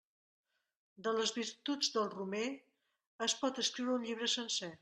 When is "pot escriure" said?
3.45-3.97